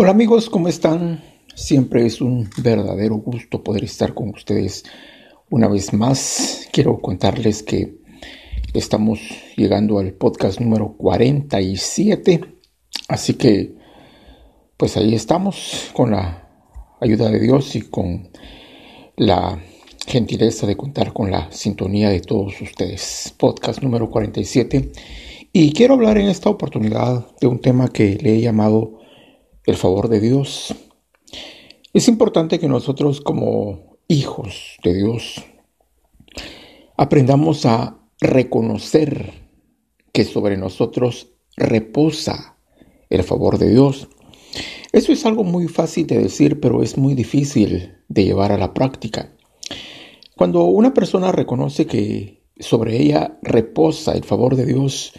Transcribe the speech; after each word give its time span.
Hola 0.00 0.12
amigos, 0.12 0.48
¿cómo 0.48 0.68
están? 0.68 1.24
Siempre 1.56 2.06
es 2.06 2.20
un 2.20 2.48
verdadero 2.62 3.16
gusto 3.16 3.64
poder 3.64 3.82
estar 3.82 4.14
con 4.14 4.28
ustedes 4.28 4.84
una 5.50 5.66
vez 5.66 5.92
más. 5.92 6.68
Quiero 6.72 7.00
contarles 7.00 7.64
que 7.64 7.98
estamos 8.74 9.18
llegando 9.56 9.98
al 9.98 10.12
podcast 10.12 10.60
número 10.60 10.94
47. 10.96 12.44
Así 13.08 13.34
que, 13.34 13.74
pues 14.76 14.96
ahí 14.96 15.16
estamos 15.16 15.90
con 15.92 16.12
la 16.12 16.48
ayuda 17.00 17.28
de 17.28 17.40
Dios 17.40 17.74
y 17.74 17.80
con 17.80 18.28
la 19.16 19.60
gentileza 20.06 20.68
de 20.68 20.76
contar 20.76 21.12
con 21.12 21.32
la 21.32 21.50
sintonía 21.50 22.10
de 22.10 22.20
todos 22.20 22.60
ustedes. 22.60 23.34
Podcast 23.36 23.82
número 23.82 24.08
47. 24.10 24.92
Y 25.52 25.72
quiero 25.72 25.94
hablar 25.94 26.18
en 26.18 26.28
esta 26.28 26.50
oportunidad 26.50 27.26
de 27.40 27.48
un 27.48 27.60
tema 27.60 27.88
que 27.88 28.16
le 28.22 28.36
he 28.36 28.40
llamado 28.40 28.98
el 29.68 29.76
favor 29.76 30.08
de 30.08 30.18
Dios. 30.18 30.74
Es 31.92 32.08
importante 32.08 32.58
que 32.58 32.68
nosotros 32.68 33.20
como 33.20 33.98
hijos 34.08 34.78
de 34.82 34.94
Dios 34.94 35.44
aprendamos 36.96 37.66
a 37.66 37.98
reconocer 38.18 39.34
que 40.10 40.24
sobre 40.24 40.56
nosotros 40.56 41.34
reposa 41.54 42.56
el 43.10 43.22
favor 43.24 43.58
de 43.58 43.68
Dios. 43.68 44.08
Eso 44.92 45.12
es 45.12 45.26
algo 45.26 45.44
muy 45.44 45.68
fácil 45.68 46.06
de 46.06 46.18
decir, 46.18 46.60
pero 46.60 46.82
es 46.82 46.96
muy 46.96 47.14
difícil 47.14 47.92
de 48.08 48.24
llevar 48.24 48.52
a 48.52 48.58
la 48.58 48.72
práctica. 48.72 49.36
Cuando 50.34 50.64
una 50.64 50.94
persona 50.94 51.30
reconoce 51.30 51.86
que 51.86 52.42
sobre 52.58 52.96
ella 52.96 53.38
reposa 53.42 54.12
el 54.12 54.24
favor 54.24 54.56
de 54.56 54.64
Dios, 54.64 55.12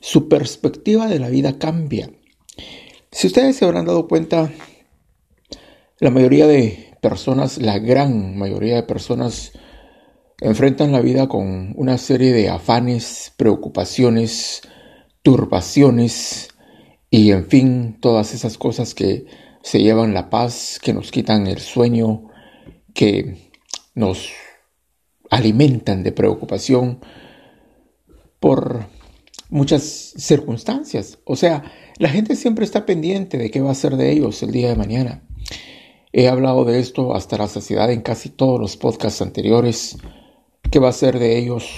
su 0.00 0.28
perspectiva 0.28 1.08
de 1.08 1.18
la 1.18 1.30
vida 1.30 1.58
cambia 1.58 2.12
si 3.12 3.26
ustedes 3.26 3.56
se 3.56 3.64
habrán 3.64 3.84
dado 3.84 4.08
cuenta, 4.08 4.50
la 6.00 6.10
mayoría 6.10 6.46
de 6.46 6.96
personas, 7.00 7.58
la 7.58 7.78
gran 7.78 8.36
mayoría 8.36 8.76
de 8.76 8.82
personas, 8.82 9.52
enfrentan 10.40 10.90
la 10.90 11.00
vida 11.00 11.28
con 11.28 11.74
una 11.76 11.98
serie 11.98 12.32
de 12.32 12.48
afanes, 12.48 13.32
preocupaciones, 13.36 14.62
turbaciones 15.22 16.48
y 17.10 17.30
en 17.30 17.46
fin, 17.46 17.98
todas 18.00 18.34
esas 18.34 18.58
cosas 18.58 18.94
que 18.94 19.26
se 19.62 19.80
llevan 19.82 20.14
la 20.14 20.30
paz, 20.30 20.80
que 20.82 20.94
nos 20.94 21.12
quitan 21.12 21.46
el 21.46 21.58
sueño, 21.58 22.30
que 22.94 23.52
nos 23.94 24.30
alimentan 25.30 26.02
de 26.02 26.12
preocupación 26.12 27.00
por 28.40 28.86
muchas 29.52 30.14
circunstancias. 30.16 31.18
O 31.24 31.36
sea, 31.36 31.62
la 31.98 32.08
gente 32.08 32.36
siempre 32.36 32.64
está 32.64 32.86
pendiente 32.86 33.36
de 33.36 33.50
qué 33.50 33.60
va 33.60 33.70
a 33.70 33.74
ser 33.74 33.96
de 33.96 34.10
ellos 34.10 34.42
el 34.42 34.50
día 34.50 34.70
de 34.70 34.76
mañana. 34.76 35.22
He 36.10 36.28
hablado 36.28 36.64
de 36.64 36.80
esto 36.80 37.14
hasta 37.14 37.36
la 37.36 37.48
saciedad 37.48 37.92
en 37.92 38.00
casi 38.00 38.30
todos 38.30 38.58
los 38.58 38.78
podcasts 38.78 39.20
anteriores. 39.20 39.98
¿Qué 40.70 40.78
va 40.78 40.88
a 40.88 40.92
ser 40.92 41.18
de 41.18 41.38
ellos 41.38 41.70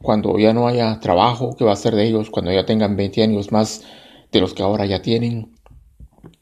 cuando 0.00 0.38
ya 0.38 0.54
no 0.54 0.68
haya 0.68 1.00
trabajo? 1.00 1.56
¿Qué 1.58 1.64
va 1.64 1.72
a 1.72 1.76
ser 1.76 1.96
de 1.96 2.06
ellos 2.06 2.30
cuando 2.30 2.52
ya 2.52 2.64
tengan 2.64 2.96
20 2.96 3.24
años 3.24 3.50
más 3.50 3.82
de 4.30 4.40
los 4.40 4.54
que 4.54 4.62
ahora 4.62 4.86
ya 4.86 5.02
tienen? 5.02 5.52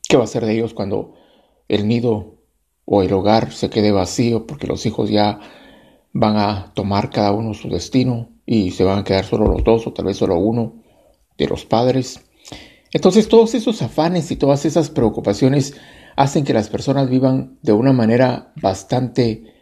¿Qué 0.07 0.19
va 0.19 0.25
a 0.25 0.29
ser 0.29 0.45
de 0.45 0.53
ellos 0.53 0.75
cuando 0.75 1.15
el 1.67 1.89
nido 1.89 2.43
o 2.85 3.03
el 3.03 3.13
hogar 3.15 3.53
se 3.53 3.71
quede 3.71 3.91
vacío 3.91 4.47
porque 4.47 4.67
los 4.67 4.85
hijos 4.85 5.09
ya 5.09 5.41
van 6.15 6.39
a 6.39 6.73
tomar 6.75 7.11
cada 7.11 7.33
uno 7.33 7.53
su 7.53 7.69
destino? 7.69 8.35
y 8.47 8.71
se 8.73 8.85
van 8.85 8.99
a 8.99 9.05
quedar 9.05 9.25
solo 9.25 9.47
los 9.47 9.65
dos 9.65 9.87
o 9.87 9.93
tal 9.93 10.07
vez 10.07 10.17
solo 10.17 10.39
uno 10.39 10.83
de 11.39 11.47
los 11.47 11.65
padres. 11.65 12.21
Entonces 12.93 13.29
todos 13.29 13.55
esos 13.55 13.83
afanes 13.83 14.31
y 14.31 14.37
todas 14.37 14.65
esas 14.65 14.91
preocupaciones 14.91 15.75
hacen 16.17 16.45
que 16.45 16.55
las 16.55 16.69
personas 16.69 17.11
vivan 17.11 17.59
de 17.63 17.73
una 17.73 17.93
manera 17.93 18.53
bastante 18.61 19.55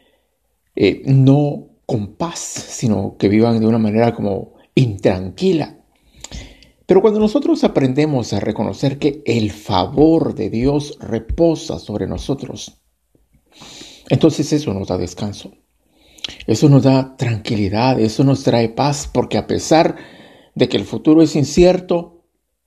eh, 0.75 1.03
no 1.06 1.69
con 1.87 2.15
paz, 2.16 2.38
sino 2.38 3.16
que 3.19 3.28
vivan 3.28 3.60
de 3.60 3.66
una 3.66 3.78
manera 3.78 4.15
como 4.15 4.54
intranquila. 4.75 5.78
Pero 6.84 7.00
cuando 7.00 7.21
nosotros 7.21 7.65
aprendemos 7.65 8.32
a 8.32 8.41
reconocer 8.41 8.98
que 8.98 9.22
el 9.25 9.50
favor 9.50 10.34
de 10.34 10.50
Dios 10.50 10.98
reposa 11.00 11.78
sobre 11.78 12.06
nosotros, 12.06 12.82
entonces 14.10 14.53
eso 14.53 14.75
nos 14.75 14.88
da 14.88 14.98
descanso. 14.98 15.53
Eso 16.47 16.69
nos 16.69 16.83
da 16.83 17.16
tranquilidad, 17.16 18.00
eso 18.00 18.25
nos 18.25 18.44
trae 18.44 18.69
paz, 18.69 19.09
porque 19.12 19.38
a 19.38 19.47
pesar 19.47 19.97
de 20.55 20.69
que 20.69 20.77
el 20.77 20.84
futuro 20.84 21.22
es 21.22 21.34
incierto, 21.37 22.25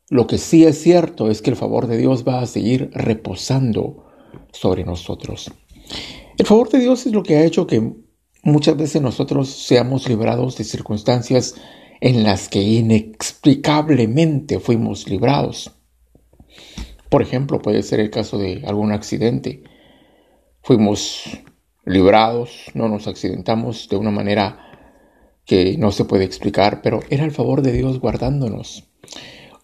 lo 0.10 0.28
que 0.28 0.38
sí 0.38 0.66
es 0.66 0.82
cierto 0.82 1.30
es 1.30 1.42
que 1.42 1.50
el 1.50 1.56
favor 1.56 1.88
de 1.88 1.98
Dios 1.98 2.26
va 2.28 2.42
a 2.42 2.46
seguir 2.46 2.92
reposando 2.94 4.06
sobre 4.52 4.84
nosotros. 4.84 5.52
El 6.38 6.46
favor 6.46 6.70
de 6.70 6.80
Dios 6.80 7.06
es 7.06 7.14
lo 7.14 7.24
que 7.24 7.38
ha 7.38 7.46
hecho 7.46 7.66
que 7.66 7.94
muchas 8.44 8.78
veces 8.78 9.02
nosotros 9.02 9.50
seamos 9.50 10.08
librados 10.08 10.58
de 10.58 10.64
circunstancias 10.64 11.56
en 12.02 12.24
las 12.24 12.50
que 12.50 12.62
inexplicablemente 12.62 14.60
fuimos 14.60 15.08
librados. 15.10 15.72
Por 17.10 17.22
ejemplo, 17.22 17.60
puede 17.60 17.82
ser 17.84 18.00
el 18.00 18.10
caso 18.10 18.38
de 18.38 18.64
algún 18.66 18.92
accidente. 18.92 19.64
Fuimos 20.62 21.24
librados, 21.86 22.66
no 22.74 22.88
nos 22.88 23.08
accidentamos 23.08 23.88
de 23.90 23.98
una 23.98 24.12
manera 24.12 24.60
que 25.46 25.78
no 25.78 25.92
se 25.92 26.06
puede 26.06 26.24
explicar, 26.24 26.82
pero 26.82 27.02
era 27.10 27.24
el 27.24 27.32
favor 27.32 27.62
de 27.62 27.72
Dios 27.72 28.00
guardándonos. 28.00 28.86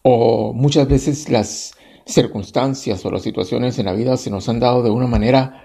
O 0.03 0.53
muchas 0.53 0.87
veces 0.87 1.29
las 1.29 1.73
circunstancias 2.05 3.03
o 3.05 3.11
las 3.11 3.23
situaciones 3.23 3.79
en 3.79 3.85
la 3.85 3.93
vida 3.93 4.17
se 4.17 4.29
nos 4.29 4.47
han 4.49 4.59
dado 4.59 4.83
de 4.83 4.89
una 4.89 5.07
manera 5.07 5.63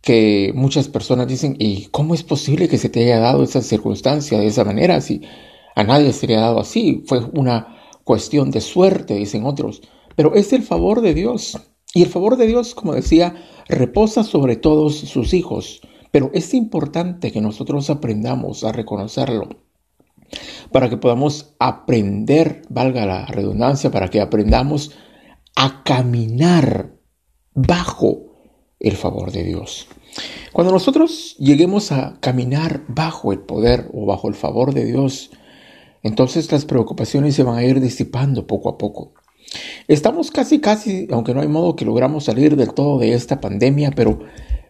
que 0.00 0.52
muchas 0.54 0.88
personas 0.88 1.28
dicen, 1.28 1.56
¿y 1.58 1.86
cómo 1.86 2.14
es 2.14 2.22
posible 2.22 2.68
que 2.68 2.78
se 2.78 2.90
te 2.90 3.02
haya 3.04 3.20
dado 3.20 3.42
esa 3.42 3.62
circunstancia 3.62 4.38
de 4.38 4.46
esa 4.46 4.64
manera? 4.64 5.00
Si 5.00 5.22
a 5.74 5.82
nadie 5.84 6.12
se 6.12 6.26
le 6.26 6.36
ha 6.36 6.40
dado 6.40 6.60
así, 6.60 7.02
fue 7.06 7.20
una 7.32 7.78
cuestión 8.04 8.50
de 8.50 8.60
suerte, 8.60 9.14
dicen 9.14 9.46
otros. 9.46 9.82
Pero 10.14 10.34
es 10.34 10.52
el 10.52 10.62
favor 10.62 11.00
de 11.00 11.14
Dios. 11.14 11.58
Y 11.94 12.02
el 12.02 12.08
favor 12.08 12.36
de 12.36 12.48
Dios, 12.48 12.74
como 12.74 12.92
decía, 12.92 13.36
reposa 13.68 14.24
sobre 14.24 14.56
todos 14.56 14.96
sus 14.98 15.32
hijos, 15.32 15.80
pero 16.10 16.30
es 16.34 16.52
importante 16.52 17.30
que 17.30 17.40
nosotros 17.40 17.88
aprendamos 17.88 18.64
a 18.64 18.72
reconocerlo 18.72 19.48
para 20.72 20.88
que 20.88 20.96
podamos 20.96 21.54
aprender, 21.60 22.62
valga 22.68 23.06
la 23.06 23.26
redundancia, 23.26 23.92
para 23.92 24.08
que 24.08 24.20
aprendamos 24.20 24.90
a 25.54 25.84
caminar 25.84 26.98
bajo 27.54 28.34
el 28.80 28.96
favor 28.96 29.30
de 29.30 29.44
Dios. 29.44 29.86
Cuando 30.52 30.72
nosotros 30.72 31.36
lleguemos 31.38 31.92
a 31.92 32.18
caminar 32.20 32.82
bajo 32.88 33.32
el 33.32 33.40
poder 33.40 33.88
o 33.92 34.04
bajo 34.06 34.28
el 34.28 34.34
favor 34.34 34.74
de 34.74 34.84
Dios, 34.84 35.30
entonces 36.02 36.50
las 36.50 36.64
preocupaciones 36.64 37.34
se 37.34 37.44
van 37.44 37.56
a 37.56 37.64
ir 37.64 37.80
disipando 37.80 38.46
poco 38.46 38.68
a 38.68 38.78
poco. 38.78 39.14
Estamos 39.88 40.30
casi, 40.30 40.60
casi, 40.60 41.06
aunque 41.10 41.34
no 41.34 41.40
hay 41.40 41.48
modo 41.48 41.76
que 41.76 41.84
logramos 41.84 42.24
salir 42.24 42.56
del 42.56 42.72
todo 42.72 42.98
de 42.98 43.14
esta 43.14 43.40
pandemia, 43.40 43.92
pero 43.94 44.20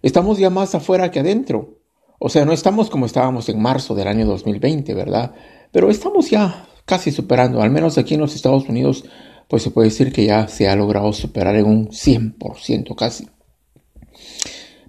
estamos 0.02 0.38
ya 0.38 0.50
más 0.50 0.74
afuera 0.74 1.10
que 1.10 1.20
adentro. 1.20 1.78
O 2.18 2.28
sea, 2.28 2.44
no 2.44 2.52
estamos 2.52 2.90
como 2.90 3.06
estábamos 3.06 3.48
en 3.48 3.60
marzo 3.60 3.94
del 3.94 4.08
año 4.08 4.26
2020, 4.26 4.94
¿verdad? 4.94 5.34
Pero 5.72 5.90
estamos 5.90 6.30
ya 6.30 6.68
casi 6.84 7.10
superando, 7.10 7.62
al 7.62 7.70
menos 7.70 7.98
aquí 7.98 8.14
en 8.14 8.20
los 8.20 8.34
Estados 8.34 8.68
Unidos, 8.68 9.04
pues 9.48 9.62
se 9.62 9.70
puede 9.70 9.88
decir 9.88 10.12
que 10.12 10.24
ya 10.24 10.48
se 10.48 10.68
ha 10.68 10.76
logrado 10.76 11.12
superar 11.12 11.56
en 11.56 11.66
un 11.66 11.88
100% 11.88 12.94
casi. 12.94 13.28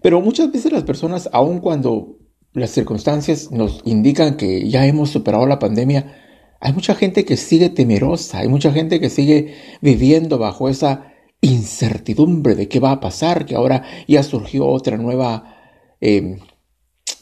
Pero 0.02 0.22
muchas 0.22 0.52
veces 0.52 0.72
las 0.72 0.84
personas, 0.84 1.30
aun 1.32 1.60
cuando 1.60 2.18
las 2.54 2.72
circunstancias 2.72 3.52
nos 3.52 3.82
indican 3.86 4.38
que 4.38 4.70
ya 4.70 4.86
hemos 4.86 5.10
superado 5.10 5.46
la 5.46 5.60
pandemia, 5.60 6.25
hay 6.60 6.74
mucha 6.74 6.96
gente 6.96 7.26
que 7.26 7.38
sigue 7.38 7.70
temerosa, 7.70 8.40
hay 8.40 8.48
mucha 8.48 8.72
gente 8.72 9.00
que 9.00 9.10
sigue 9.10 9.56
viviendo 9.82 10.38
bajo 10.38 10.70
esa 10.70 11.14
incertidumbre 11.42 12.56
de 12.56 12.68
qué 12.68 12.80
va 12.80 12.92
a 12.92 13.00
pasar, 13.00 13.46
que 13.46 13.56
ahora 13.56 13.84
ya 14.08 14.24
surgió 14.24 14.66
otra 14.68 14.98
nueva, 14.98 15.56
em, 16.02 16.40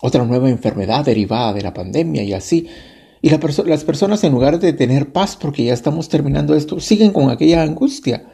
otra 0.01 0.23
nueva 0.25 0.49
enfermedad 0.49 1.05
derivada 1.05 1.53
de 1.53 1.61
la 1.61 1.73
pandemia 1.73 2.23
y 2.23 2.33
así. 2.33 2.67
Y 3.21 3.29
las 3.29 3.83
personas 3.83 4.23
en 4.23 4.33
lugar 4.33 4.59
de 4.59 4.73
tener 4.73 5.11
paz 5.11 5.37
porque 5.37 5.63
ya 5.63 5.73
estamos 5.73 6.09
terminando 6.09 6.55
esto, 6.55 6.79
siguen 6.79 7.11
con 7.11 7.29
aquella 7.29 7.63
angustia. 7.63 8.29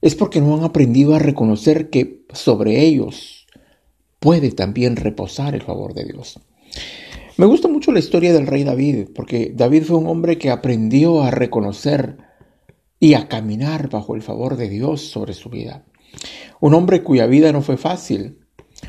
Es 0.00 0.14
porque 0.14 0.40
no 0.40 0.56
han 0.56 0.64
aprendido 0.64 1.14
a 1.14 1.18
reconocer 1.18 1.90
que 1.90 2.24
sobre 2.32 2.80
ellos 2.80 3.46
puede 4.18 4.50
también 4.50 4.96
reposar 4.96 5.54
el 5.54 5.62
favor 5.62 5.94
de 5.94 6.04
Dios. 6.04 6.40
Me 7.36 7.46
gusta 7.46 7.68
mucho 7.68 7.92
la 7.92 7.98
historia 7.98 8.32
del 8.32 8.46
rey 8.46 8.64
David, 8.64 9.08
porque 9.14 9.52
David 9.54 9.84
fue 9.84 9.98
un 9.98 10.06
hombre 10.06 10.38
que 10.38 10.50
aprendió 10.50 11.22
a 11.22 11.30
reconocer 11.30 12.16
y 12.98 13.14
a 13.14 13.28
caminar 13.28 13.90
bajo 13.90 14.14
el 14.14 14.22
favor 14.22 14.56
de 14.56 14.68
Dios 14.68 15.02
sobre 15.02 15.34
su 15.34 15.50
vida. 15.50 15.84
Un 16.60 16.74
hombre 16.74 17.02
cuya 17.02 17.26
vida 17.26 17.52
no 17.52 17.60
fue 17.60 17.76
fácil, 17.76 18.38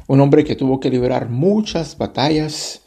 un 0.07 0.21
hombre 0.21 0.43
que 0.43 0.55
tuvo 0.55 0.79
que 0.79 0.89
liberar 0.89 1.29
muchas 1.29 1.97
batallas, 1.97 2.83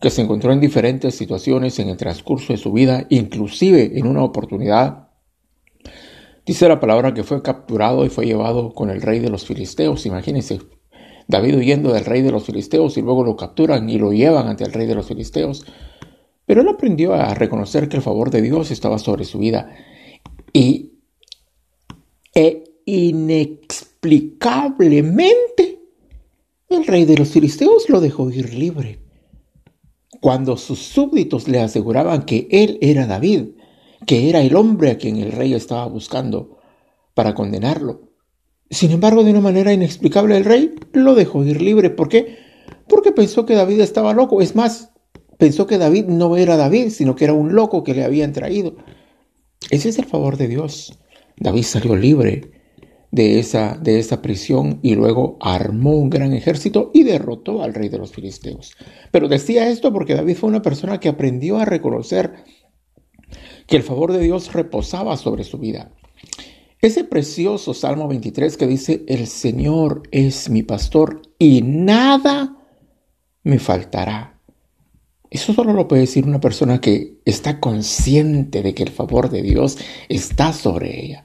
que 0.00 0.10
se 0.10 0.22
encontró 0.22 0.52
en 0.52 0.60
diferentes 0.60 1.14
situaciones 1.14 1.78
en 1.78 1.88
el 1.88 1.96
transcurso 1.96 2.52
de 2.52 2.58
su 2.58 2.72
vida, 2.72 3.06
inclusive 3.08 3.98
en 3.98 4.06
una 4.06 4.22
oportunidad 4.22 5.08
Dice 6.44 6.68
la 6.68 6.80
palabra 6.80 7.14
que 7.14 7.22
fue 7.22 7.40
capturado 7.40 8.04
y 8.04 8.08
fue 8.08 8.26
llevado 8.26 8.72
con 8.72 8.90
el 8.90 9.00
rey 9.00 9.20
de 9.20 9.30
los 9.30 9.46
filisteos. 9.46 10.06
Imagínense, 10.06 10.58
David 11.28 11.56
huyendo 11.56 11.92
del 11.92 12.04
rey 12.04 12.22
de 12.22 12.32
los 12.32 12.44
filisteos 12.44 12.96
y 12.96 13.02
luego 13.02 13.24
lo 13.24 13.36
capturan 13.36 13.88
y 13.88 13.98
lo 13.98 14.12
llevan 14.12 14.48
ante 14.48 14.64
el 14.64 14.72
rey 14.72 14.86
de 14.86 14.94
los 14.94 15.06
filisteos. 15.06 15.64
Pero 16.46 16.62
él 16.62 16.68
aprendió 16.68 17.14
a 17.14 17.34
reconocer 17.34 17.88
que 17.88 17.96
el 17.96 18.02
favor 18.02 18.30
de 18.30 18.42
Dios 18.42 18.70
estaba 18.70 18.98
sobre 18.98 19.24
su 19.24 19.38
vida 19.38 19.74
y 20.52 20.92
e 22.34 22.64
inexplicablemente 22.84 25.80
el 26.68 26.86
rey 26.86 27.04
de 27.04 27.16
los 27.16 27.30
filisteos 27.30 27.88
lo 27.90 28.00
dejó 28.00 28.30
ir 28.30 28.54
libre. 28.54 29.00
Cuando 30.20 30.56
sus 30.56 30.78
súbditos 30.78 31.48
le 31.48 31.60
aseguraban 31.60 32.24
que 32.24 32.46
él 32.50 32.78
era 32.80 33.06
David, 33.06 33.48
que 34.06 34.28
era 34.28 34.40
el 34.40 34.56
hombre 34.56 34.90
a 34.90 34.98
quien 34.98 35.16
el 35.16 35.32
rey 35.32 35.54
estaba 35.54 35.86
buscando 35.86 36.58
para 37.14 37.34
condenarlo. 37.34 38.11
Sin 38.72 38.90
embargo, 38.90 39.22
de 39.22 39.30
una 39.30 39.42
manera 39.42 39.74
inexplicable 39.74 40.34
el 40.34 40.46
rey 40.46 40.74
lo 40.94 41.14
dejó 41.14 41.44
ir 41.44 41.60
libre. 41.60 41.90
¿Por 41.90 42.08
qué? 42.08 42.38
Porque 42.88 43.12
pensó 43.12 43.44
que 43.44 43.54
David 43.54 43.80
estaba 43.80 44.14
loco. 44.14 44.40
Es 44.40 44.56
más, 44.56 44.92
pensó 45.36 45.66
que 45.66 45.76
David 45.76 46.06
no 46.06 46.38
era 46.38 46.56
David, 46.56 46.88
sino 46.88 47.14
que 47.14 47.24
era 47.24 47.34
un 47.34 47.54
loco 47.54 47.84
que 47.84 47.92
le 47.92 48.02
habían 48.02 48.32
traído. 48.32 48.76
Ese 49.70 49.90
es 49.90 49.98
el 49.98 50.06
favor 50.06 50.38
de 50.38 50.48
Dios. 50.48 50.98
David 51.36 51.64
salió 51.64 51.94
libre 51.96 52.50
de 53.10 53.38
esa, 53.38 53.76
de 53.76 53.98
esa 53.98 54.22
prisión 54.22 54.80
y 54.82 54.94
luego 54.94 55.36
armó 55.42 55.90
un 55.90 56.08
gran 56.08 56.32
ejército 56.32 56.90
y 56.94 57.02
derrotó 57.02 57.62
al 57.62 57.74
rey 57.74 57.90
de 57.90 57.98
los 57.98 58.12
filisteos. 58.12 58.72
Pero 59.10 59.28
decía 59.28 59.68
esto 59.68 59.92
porque 59.92 60.14
David 60.14 60.36
fue 60.36 60.48
una 60.48 60.62
persona 60.62 60.98
que 60.98 61.10
aprendió 61.10 61.58
a 61.58 61.66
reconocer 61.66 62.32
que 63.66 63.76
el 63.76 63.82
favor 63.82 64.12
de 64.12 64.20
Dios 64.20 64.54
reposaba 64.54 65.18
sobre 65.18 65.44
su 65.44 65.58
vida. 65.58 65.92
Ese 66.82 67.04
precioso 67.04 67.74
Salmo 67.74 68.08
23 68.08 68.56
que 68.56 68.66
dice, 68.66 69.04
el 69.06 69.28
Señor 69.28 70.02
es 70.10 70.50
mi 70.50 70.64
pastor 70.64 71.22
y 71.38 71.62
nada 71.62 72.56
me 73.44 73.60
faltará. 73.60 74.40
Eso 75.30 75.52
solo 75.52 75.74
lo 75.74 75.86
puede 75.86 76.02
decir 76.02 76.26
una 76.26 76.40
persona 76.40 76.80
que 76.80 77.20
está 77.24 77.60
consciente 77.60 78.62
de 78.62 78.74
que 78.74 78.82
el 78.82 78.90
favor 78.90 79.30
de 79.30 79.42
Dios 79.42 79.78
está 80.08 80.52
sobre 80.52 81.04
ella. 81.04 81.24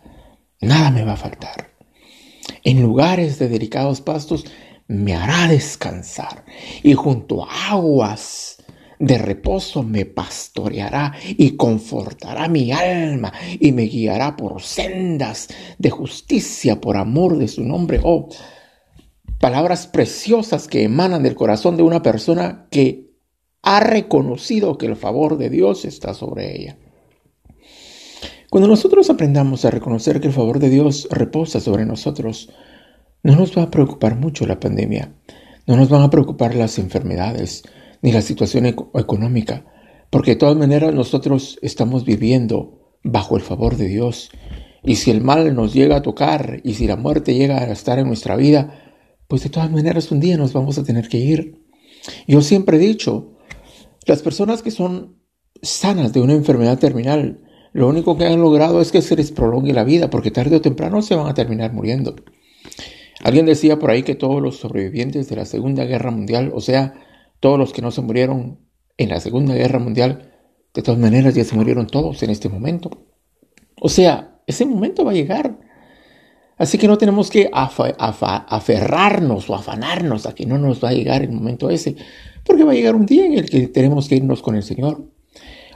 Nada 0.62 0.92
me 0.92 1.04
va 1.04 1.13
a 1.13 1.18
faltar. 1.18 1.71
En 2.63 2.83
lugares 2.83 3.39
de 3.39 3.50
delicados 3.50 4.00
pastos 4.01 4.45
me 4.88 5.15
hará 5.15 5.48
descansar 5.48 6.45
y 6.83 6.94
junto 6.94 7.44
a 7.44 7.71
aguas 7.71 8.56
de 8.99 9.17
reposo 9.17 9.83
me 9.83 10.05
pastoreará 10.05 11.13
y 11.25 11.55
confortará 11.55 12.47
mi 12.47 12.71
alma 12.71 13.31
y 13.59 13.71
me 13.71 13.83
guiará 13.83 14.35
por 14.35 14.61
sendas 14.61 15.49
de 15.77 15.89
justicia 15.89 16.81
por 16.81 16.97
amor 16.97 17.38
de 17.38 17.47
su 17.47 17.63
nombre. 17.63 17.99
Oh, 18.03 18.29
palabras 19.39 19.88
preciosas 19.88 20.67
que 20.67 20.83
emanan 20.83 21.23
del 21.23 21.35
corazón 21.35 21.77
de 21.77 21.83
una 21.83 22.01
persona 22.01 22.67
que 22.71 23.11
ha 23.61 23.79
reconocido 23.79 24.77
que 24.77 24.88
el 24.88 24.95
favor 24.95 25.38
de 25.38 25.49
Dios 25.49 25.85
está 25.85 26.13
sobre 26.13 26.55
ella. 26.55 26.77
Cuando 28.49 28.69
nosotros 28.69 29.09
aprendamos 29.09 29.65
a 29.65 29.71
reconocer 29.71 30.21
que 30.21 30.27
el 30.27 30.33
favor 30.33 30.59
de 30.59 30.69
Dios 30.69 31.07
reposa 31.11 31.59
sobre 31.59 31.85
nosotros, 31.85 32.49
no 33.21 33.35
nos 33.35 33.57
va 33.57 33.63
a 33.63 33.71
preocupar 33.71 34.15
mucho 34.15 34.47
la 34.47 34.59
pandemia, 34.59 35.13
no 35.65 35.75
nos 35.75 35.89
van 35.89 36.01
a 36.01 36.09
preocupar 36.09 36.55
las 36.55 36.79
enfermedades 36.79 37.63
ni 38.01 38.11
la 38.11 38.21
situación 38.21 38.65
económica, 38.65 39.65
porque 40.09 40.31
de 40.31 40.38
todas 40.38 40.55
maneras 40.55 40.94
nosotros 40.94 41.59
estamos 41.61 42.05
viviendo 42.05 42.95
bajo 43.03 43.35
el 43.35 43.44
favor 43.44 43.77
de 43.77 43.88
Dios. 43.88 44.29
Y 44.83 44.95
si 44.95 45.11
el 45.11 45.21
mal 45.21 45.55
nos 45.55 45.73
llega 45.73 45.97
a 45.97 46.01
tocar 46.01 46.61
y 46.63 46.75
si 46.75 46.88
la 46.88 46.95
muerte 46.95 47.33
llega 47.33 47.57
a 47.57 47.71
estar 47.71 47.99
en 47.99 48.07
nuestra 48.07 48.35
vida, 48.35 48.95
pues 49.27 49.44
de 49.44 49.49
todas 49.49 49.71
maneras 49.71 50.11
un 50.11 50.19
día 50.19 50.38
nos 50.38 50.53
vamos 50.53 50.77
a 50.77 50.83
tener 50.83 51.09
que 51.09 51.17
ir. 51.17 51.65
Yo 52.27 52.41
siempre 52.41 52.77
he 52.77 52.79
dicho, 52.79 53.38
las 54.05 54.21
personas 54.21 54.61
que 54.61 54.71
son 54.71 55.17
sanas 55.61 56.13
de 56.13 56.21
una 56.21 56.33
enfermedad 56.33 56.79
terminal, 56.79 57.41
lo 57.73 57.89
único 57.89 58.17
que 58.17 58.25
han 58.25 58.41
logrado 58.41 58.81
es 58.81 58.91
que 58.91 59.01
se 59.01 59.15
les 59.15 59.31
prolongue 59.31 59.73
la 59.73 59.83
vida, 59.83 60.09
porque 60.09 60.31
tarde 60.31 60.55
o 60.55 60.61
temprano 60.61 61.01
se 61.01 61.15
van 61.15 61.27
a 61.27 61.33
terminar 61.33 61.73
muriendo. 61.73 62.15
Alguien 63.23 63.45
decía 63.45 63.79
por 63.79 63.89
ahí 63.89 64.03
que 64.03 64.15
todos 64.15 64.41
los 64.41 64.57
sobrevivientes 64.57 65.27
de 65.27 65.35
la 65.35 65.45
Segunda 65.45 65.85
Guerra 65.85 66.11
Mundial, 66.11 66.51
o 66.53 66.61
sea, 66.61 66.94
todos 67.39 67.60
los 67.60 67.74
que 67.74 67.81
no 67.81 67.92
se 67.92 68.01
murieron 68.01 68.60
en 68.98 69.10
la 69.10 69.19
Segunda 69.19 69.54
Guerra 69.54 69.80
Mundial, 69.80 70.34
de 70.74 70.81
todas 70.81 71.00
maneras 71.00 71.36
ya 71.36 71.44
se 71.44 71.56
murieron 71.56 71.88
todos 71.88 72.22
en 72.24 72.30
este 72.30 72.50
momento. 72.50 72.92
O 73.80 73.89
sea, 73.89 74.42
ese 74.48 74.66
momento 74.66 75.06
va 75.06 75.12
a 75.12 75.16
llegar. 75.16 75.60
Así 76.57 76.78
que 76.78 76.88
no 76.88 76.98
tenemos 76.98 77.30
que 77.30 77.50
aferrarnos 77.51 79.50
o 79.50 79.56
afanarnos 79.56 80.25
a 80.25 80.34
que 80.34 80.45
no 80.48 80.57
nos 80.57 80.84
va 80.84 80.89
a 80.89 80.94
llegar 80.94 81.22
el 81.22 81.31
momento 81.31 81.69
ese, 81.69 81.95
porque 82.44 82.63
va 82.63 82.72
a 82.72 82.75
llegar 82.75 82.95
un 82.95 83.06
día 83.06 83.25
en 83.25 83.34
el 83.34 83.50
que 83.50 83.68
tenemos 83.68 84.07
que 84.07 84.16
irnos 84.16 84.42
con 84.42 84.56
el 84.56 84.63
Señor. 84.63 85.06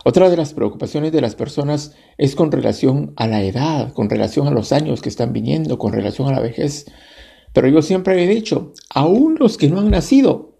Otra 0.03 0.31
de 0.31 0.37
las 0.37 0.55
preocupaciones 0.55 1.11
de 1.11 1.21
las 1.21 1.35
personas 1.35 1.95
es 2.17 2.35
con 2.35 2.51
relación 2.51 3.13
a 3.15 3.27
la 3.27 3.43
edad, 3.43 3.93
con 3.93 4.09
relación 4.09 4.47
a 4.47 4.51
los 4.51 4.71
años 4.71 5.01
que 5.01 5.09
están 5.09 5.33
viniendo, 5.33 5.77
con 5.77 5.93
relación 5.93 6.27
a 6.27 6.31
la 6.31 6.39
vejez. 6.39 6.85
Pero 7.53 7.67
yo 7.67 7.83
siempre 7.83 8.23
he 8.23 8.27
dicho, 8.27 8.73
aún 8.89 9.35
los 9.39 9.57
que 9.57 9.67
no 9.67 9.79
han 9.79 9.91
nacido, 9.91 10.50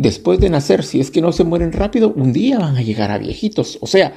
después 0.00 0.40
de 0.40 0.50
nacer, 0.50 0.82
si 0.82 1.00
es 1.00 1.10
que 1.10 1.20
no 1.20 1.32
se 1.32 1.44
mueren 1.44 1.72
rápido, 1.72 2.12
un 2.12 2.32
día 2.32 2.58
van 2.58 2.76
a 2.76 2.82
llegar 2.82 3.10
a 3.10 3.18
viejitos. 3.18 3.78
O 3.80 3.86
sea, 3.86 4.14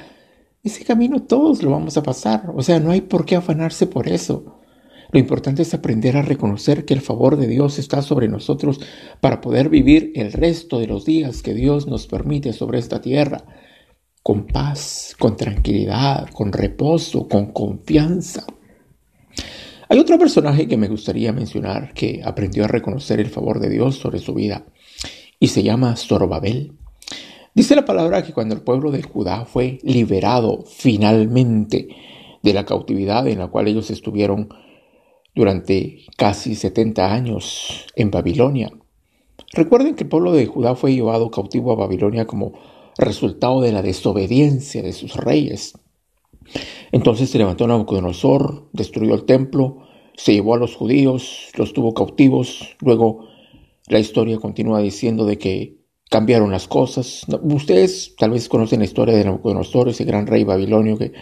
ese 0.62 0.84
camino 0.84 1.22
todos 1.22 1.62
lo 1.62 1.70
vamos 1.70 1.96
a 1.96 2.02
pasar. 2.02 2.52
O 2.54 2.62
sea, 2.62 2.80
no 2.80 2.90
hay 2.90 3.02
por 3.02 3.26
qué 3.26 3.36
afanarse 3.36 3.86
por 3.86 4.08
eso. 4.08 4.60
Lo 5.12 5.20
importante 5.20 5.62
es 5.62 5.74
aprender 5.74 6.16
a 6.16 6.22
reconocer 6.22 6.84
que 6.84 6.94
el 6.94 7.00
favor 7.00 7.36
de 7.36 7.46
Dios 7.46 7.78
está 7.78 8.02
sobre 8.02 8.28
nosotros 8.28 8.80
para 9.20 9.40
poder 9.40 9.68
vivir 9.68 10.12
el 10.16 10.32
resto 10.32 10.80
de 10.80 10.86
los 10.86 11.04
días 11.04 11.42
que 11.42 11.54
Dios 11.54 11.86
nos 11.86 12.06
permite 12.06 12.52
sobre 12.52 12.78
esta 12.78 13.00
tierra 13.00 13.44
con 14.22 14.46
paz, 14.46 15.14
con 15.18 15.36
tranquilidad, 15.36 16.28
con 16.30 16.50
reposo, 16.50 17.28
con 17.28 17.52
confianza. 17.52 18.46
Hay 19.88 19.98
otro 19.98 20.18
personaje 20.18 20.66
que 20.66 20.78
me 20.78 20.88
gustaría 20.88 21.32
mencionar 21.32 21.92
que 21.92 22.22
aprendió 22.24 22.64
a 22.64 22.68
reconocer 22.68 23.20
el 23.20 23.28
favor 23.28 23.60
de 23.60 23.68
Dios 23.68 23.96
sobre 23.96 24.18
su 24.18 24.32
vida 24.32 24.64
y 25.38 25.48
se 25.48 25.62
llama 25.62 25.96
Zorobabel. 25.96 26.72
Dice 27.54 27.76
la 27.76 27.84
palabra 27.84 28.22
que 28.22 28.32
cuando 28.32 28.54
el 28.54 28.62
pueblo 28.62 28.90
de 28.90 29.02
Judá 29.02 29.44
fue 29.44 29.78
liberado 29.82 30.64
finalmente 30.66 31.88
de 32.42 32.52
la 32.52 32.64
cautividad 32.64 33.26
en 33.28 33.38
la 33.38 33.48
cual 33.48 33.68
ellos 33.68 33.90
estuvieron 33.90 34.48
durante 35.34 36.04
casi 36.16 36.54
70 36.54 37.12
años 37.12 37.86
en 37.96 38.10
Babilonia. 38.10 38.70
Recuerden 39.52 39.94
que 39.94 40.04
el 40.04 40.08
pueblo 40.08 40.32
de 40.32 40.46
Judá 40.46 40.74
fue 40.74 40.94
llevado 40.94 41.30
cautivo 41.30 41.72
a 41.72 41.76
Babilonia 41.76 42.26
como 42.26 42.54
resultado 42.98 43.60
de 43.60 43.72
la 43.72 43.82
desobediencia 43.82 44.82
de 44.82 44.92
sus 44.92 45.16
reyes. 45.16 45.78
Entonces 46.92 47.30
se 47.30 47.38
levantó 47.38 47.66
Nabucodonosor, 47.66 48.68
destruyó 48.72 49.14
el 49.14 49.24
templo, 49.24 49.78
se 50.16 50.32
llevó 50.32 50.54
a 50.54 50.58
los 50.58 50.76
judíos, 50.76 51.50
los 51.56 51.72
tuvo 51.72 51.94
cautivos, 51.94 52.76
luego 52.80 53.26
la 53.88 53.98
historia 53.98 54.38
continúa 54.38 54.80
diciendo 54.80 55.26
de 55.26 55.38
que 55.38 55.84
cambiaron 56.10 56.50
las 56.50 56.68
cosas. 56.68 57.26
Ustedes 57.42 58.14
tal 58.16 58.30
vez 58.30 58.48
conocen 58.48 58.80
la 58.80 58.84
historia 58.84 59.14
de 59.14 59.24
Nabucodonosor, 59.24 59.88
ese 59.88 60.04
gran 60.04 60.26
rey 60.26 60.44
babilonio 60.44 60.96
que 60.96 61.12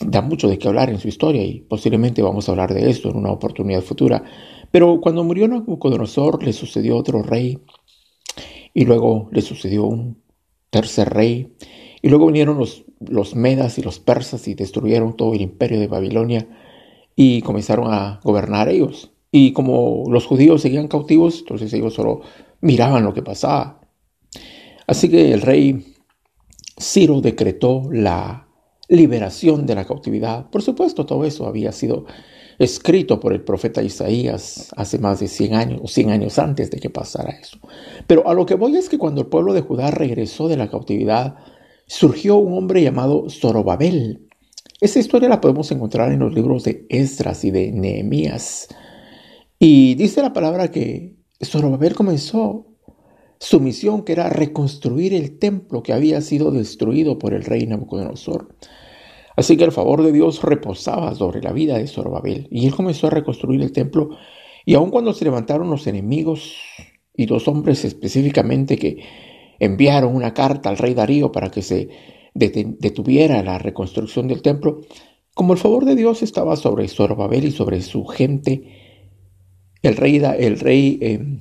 da 0.00 0.22
mucho 0.22 0.48
de 0.48 0.58
qué 0.58 0.68
hablar 0.68 0.90
en 0.90 0.98
su 0.98 1.08
historia 1.08 1.42
y 1.42 1.60
posiblemente 1.60 2.22
vamos 2.22 2.48
a 2.48 2.52
hablar 2.52 2.72
de 2.72 2.88
esto 2.90 3.10
en 3.10 3.16
una 3.16 3.32
oportunidad 3.32 3.82
futura. 3.82 4.22
Pero 4.70 5.00
cuando 5.00 5.24
murió 5.24 5.48
Nabucodonosor 5.48 6.42
le 6.42 6.52
sucedió 6.52 6.96
otro 6.96 7.22
rey 7.22 7.58
y 8.72 8.84
luego 8.84 9.28
le 9.32 9.42
sucedió 9.42 9.84
un 9.84 10.22
tercer 10.70 11.10
rey. 11.10 11.54
Y 12.02 12.08
luego 12.08 12.26
vinieron 12.26 12.56
los, 12.56 12.84
los 13.00 13.34
medas 13.34 13.78
y 13.78 13.82
los 13.82 13.98
persas 13.98 14.48
y 14.48 14.54
destruyeron 14.54 15.16
todo 15.16 15.34
el 15.34 15.42
imperio 15.42 15.78
de 15.78 15.86
Babilonia 15.86 16.48
y 17.14 17.42
comenzaron 17.42 17.92
a 17.92 18.20
gobernar 18.22 18.68
ellos. 18.68 19.12
Y 19.30 19.52
como 19.52 20.04
los 20.10 20.26
judíos 20.26 20.62
seguían 20.62 20.88
cautivos, 20.88 21.40
entonces 21.40 21.72
ellos 21.72 21.94
solo 21.94 22.22
miraban 22.60 23.04
lo 23.04 23.14
que 23.14 23.22
pasaba. 23.22 23.80
Así 24.86 25.08
que 25.08 25.32
el 25.32 25.40
rey 25.40 25.94
Ciro 26.78 27.20
decretó 27.20 27.82
la 27.92 28.48
liberación 28.88 29.66
de 29.66 29.76
la 29.76 29.84
cautividad. 29.84 30.50
Por 30.50 30.62
supuesto, 30.62 31.06
todo 31.06 31.24
eso 31.24 31.46
había 31.46 31.70
sido 31.72 32.06
escrito 32.58 33.20
por 33.20 33.32
el 33.32 33.42
profeta 33.42 33.82
Isaías 33.82 34.70
hace 34.76 34.98
más 34.98 35.20
de 35.20 35.28
100 35.28 35.54
años, 35.54 35.80
o 35.82 35.88
100 35.88 36.10
años 36.10 36.38
antes 36.38 36.70
de 36.70 36.78
que 36.78 36.90
pasara 36.90 37.30
eso. 37.30 37.58
Pero 38.06 38.28
a 38.28 38.34
lo 38.34 38.44
que 38.46 38.54
voy 38.54 38.76
es 38.76 38.88
que 38.88 38.98
cuando 38.98 39.22
el 39.22 39.28
pueblo 39.28 39.54
de 39.54 39.62
Judá 39.62 39.90
regresó 39.90 40.48
de 40.48 40.56
la 40.56 40.68
cautividad, 40.68 41.36
surgió 41.86 42.36
un 42.36 42.58
hombre 42.58 42.82
llamado 42.82 43.30
Zorobabel. 43.30 44.28
Esa 44.80 44.98
historia 44.98 45.28
la 45.28 45.40
podemos 45.40 45.70
encontrar 45.70 46.12
en 46.12 46.20
los 46.20 46.34
libros 46.34 46.64
de 46.64 46.86
Esdras 46.88 47.44
y 47.44 47.50
de 47.50 47.72
Nehemías. 47.72 48.68
Y 49.62 49.94
dice 49.94 50.22
la 50.22 50.32
palabra 50.32 50.70
que 50.70 51.16
Zorobabel 51.44 51.94
comenzó 51.94 52.66
su 53.38 53.60
misión, 53.60 54.04
que 54.04 54.12
era 54.12 54.30
reconstruir 54.30 55.12
el 55.12 55.38
templo 55.38 55.82
que 55.82 55.92
había 55.92 56.22
sido 56.22 56.50
destruido 56.50 57.18
por 57.18 57.34
el 57.34 57.44
rey 57.44 57.66
Nabucodonosor. 57.66 58.56
Así 59.36 59.58
que 59.58 59.64
el 59.64 59.72
favor 59.72 60.02
de 60.02 60.12
Dios 60.12 60.42
reposaba 60.42 61.14
sobre 61.14 61.42
la 61.42 61.52
vida 61.52 61.76
de 61.76 61.86
Zorobabel 61.88 62.48
y 62.50 62.66
él 62.66 62.74
comenzó 62.74 63.08
a 63.08 63.10
reconstruir 63.10 63.60
el 63.60 63.72
templo 63.72 64.16
y 64.64 64.74
aun 64.74 64.90
cuando 64.90 65.12
se 65.12 65.26
levantaron 65.26 65.68
los 65.68 65.86
enemigos 65.86 66.54
y 67.14 67.26
dos 67.26 67.46
hombres 67.46 67.84
específicamente 67.84 68.78
que 68.78 69.04
enviaron 69.58 70.16
una 70.16 70.32
carta 70.32 70.70
al 70.70 70.78
rey 70.78 70.94
Darío 70.94 71.32
para 71.32 71.50
que 71.50 71.60
se 71.60 71.90
detuviera 72.32 73.42
la 73.42 73.58
reconstrucción 73.58 74.26
del 74.26 74.40
templo, 74.40 74.80
como 75.34 75.52
el 75.52 75.58
favor 75.58 75.84
de 75.84 75.96
Dios 75.96 76.22
estaba 76.22 76.56
sobre 76.56 76.88
Zorobabel 76.88 77.44
y 77.44 77.50
sobre 77.50 77.82
su 77.82 78.06
gente, 78.06 78.89
el 79.82 79.96
rey, 79.96 80.98
em, 81.00 81.40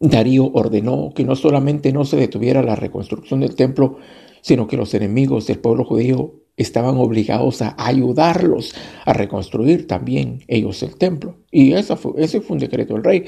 Darío 0.00 0.50
ordenó 0.52 1.12
que 1.14 1.24
no 1.24 1.36
solamente 1.36 1.92
no 1.92 2.04
se 2.04 2.16
detuviera 2.16 2.62
la 2.62 2.76
reconstrucción 2.76 3.40
del 3.40 3.54
templo, 3.54 3.98
sino 4.40 4.66
que 4.66 4.76
los 4.76 4.94
enemigos 4.94 5.46
del 5.46 5.58
pueblo 5.58 5.84
judío 5.84 6.34
estaban 6.56 6.96
obligados 6.96 7.62
a 7.62 7.74
ayudarlos 7.78 8.74
a 9.04 9.12
reconstruir 9.12 9.86
también 9.86 10.42
ellos 10.48 10.82
el 10.82 10.96
templo. 10.96 11.36
Y 11.50 11.72
ese 11.72 11.96
fue 11.96 12.14
un 12.48 12.58
decreto 12.58 12.94
del 12.94 13.04
rey. 13.04 13.24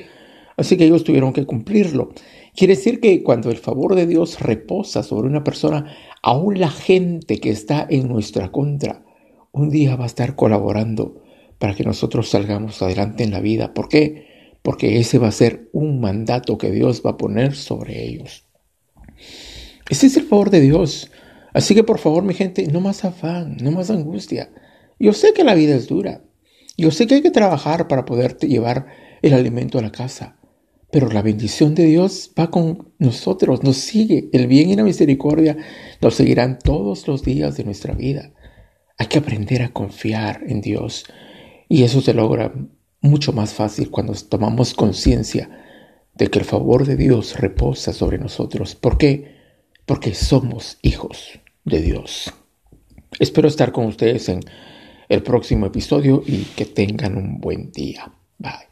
Así 0.57 0.77
que 0.77 0.85
ellos 0.85 1.05
tuvieron 1.05 1.33
que 1.33 1.47
cumplirlo. 1.47 2.11
Quiere 2.55 2.75
decir 2.75 3.01
que 3.01 3.23
cuando 3.23 3.51
el 3.51 3.57
favor 3.57 3.95
de 3.95 4.07
Dios 4.07 4.41
reposa 4.41 5.03
sobre 5.03 5.29
una 5.29 5.45
persona, 5.45 5.95
aún 6.23 6.61
la 6.61 6.71
gente 6.71 7.39
que 7.39 7.51
está 7.51 7.87
en 7.89 8.09
nuestra 8.09 8.53
contra, 8.53 9.03
un 9.53 9.71
día 9.71 9.97
va 9.97 10.05
a 10.05 10.07
estar 10.07 10.37
colaborando 10.37 11.22
para 11.63 11.77
que 11.77 11.85
nosotros 11.85 12.29
salgamos 12.29 12.83
adelante 12.83 13.23
en 13.23 13.31
la 13.31 13.39
vida. 13.39 13.73
¿Por 13.73 13.89
qué? 13.89 14.57
Porque 14.63 14.99
ese 14.99 15.19
va 15.19 15.29
a 15.29 15.31
ser 15.31 15.71
un 15.73 16.01
mandato 16.01 16.59
que 16.59 16.73
Dios 16.73 17.03
va 17.07 17.11
a 17.11 17.17
poner 17.17 17.55
sobre 17.55 18.05
ellos. 18.05 18.49
Ese 19.89 20.09
es 20.09 20.17
el 20.17 20.25
favor 20.25 20.51
de 20.51 20.61
Dios. 20.61 21.13
Así 21.53 21.77
que 21.77 21.85
por 21.85 22.01
favor, 22.01 22.25
mi 22.25 22.35
gente, 22.35 22.67
no 22.67 22.81
más 22.81 23.05
afán, 23.05 23.59
no 23.61 23.71
más 23.71 23.91
angustia. 23.91 24.51
Yo 24.99 25.13
sé 25.13 25.35
que 25.35 25.45
la 25.45 25.55
vida 25.55 25.77
es 25.77 25.87
dura. 25.87 26.25
Yo 26.77 26.91
sé 26.91 27.07
que 27.07 27.15
hay 27.15 27.23
que 27.23 27.31
trabajar 27.31 27.87
para 27.87 28.07
poder 28.07 28.39
llevar 28.39 28.87
el 29.23 29.33
alimento 29.33 29.79
a 29.79 29.83
la 29.83 29.93
casa. 29.93 30.41
Pero 30.91 31.11
la 31.11 31.23
bendición 31.23 31.77
de 31.77 31.85
Dios 31.85 32.33
va 32.37 32.51
con 32.51 32.93
nosotros, 32.99 33.63
nos 33.63 33.77
sigue. 33.77 34.31
El 34.33 34.49
bien 34.49 34.71
y 34.71 34.75
la 34.75 34.83
misericordia 34.83 35.57
nos 36.01 36.17
seguirán 36.17 36.59
todos 36.59 37.07
los 37.07 37.23
días 37.23 37.57
de 37.57 37.63
nuestra 37.63 37.95
vida. 37.95 38.33
Hay 38.99 39.07
que 39.07 39.19
aprender 39.19 39.63
a 39.63 39.73
confiar 39.73 40.41
en 40.49 40.61
Dios. 40.61 41.05
Y 41.73 41.85
eso 41.85 42.03
se 42.03 42.13
logra 42.13 42.53
mucho 43.01 43.33
más 43.33 43.55
fácil 43.55 43.89
cuando 43.89 44.13
tomamos 44.13 44.75
conciencia 44.75 45.49
de 46.13 46.27
que 46.27 46.39
el 46.39 46.45
favor 46.45 46.85
de 46.85 46.97
Dios 46.97 47.41
reposa 47.41 47.95
sobre 47.95 48.19
nosotros. 48.19 48.75
¿Por 48.75 48.99
qué? 48.99 49.37
Porque 49.87 50.15
somos 50.15 50.77
hijos 50.83 51.41
de 51.65 51.81
Dios. 51.81 52.31
Espero 53.19 53.49
estar 53.49 53.73
con 53.73 53.87
ustedes 53.87 54.29
en 54.29 54.41
el 55.09 55.23
próximo 55.23 55.65
episodio 55.65 56.23
y 56.27 56.43
que 56.43 56.67
tengan 56.67 57.17
un 57.17 57.41
buen 57.41 57.73
día. 57.73 58.13
Bye. 58.37 58.72